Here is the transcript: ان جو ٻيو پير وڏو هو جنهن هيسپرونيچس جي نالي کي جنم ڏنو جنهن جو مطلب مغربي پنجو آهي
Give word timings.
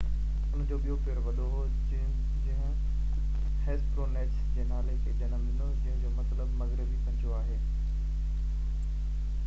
ان 0.53 0.63
جو 0.69 0.77
ٻيو 0.83 0.95
پير 1.07 1.17
وڏو 1.25 1.43
هو 1.49 1.65
جنهن 1.89 2.71
هيسپرونيچس 3.65 4.39
جي 4.55 4.65
نالي 4.71 4.95
کي 5.03 5.13
جنم 5.19 5.43
ڏنو 5.51 5.67
جنهن 5.83 6.01
جو 6.07 6.15
مطلب 6.15 6.55
مغربي 6.63 6.99
پنجو 7.11 7.35
آهي 7.43 7.59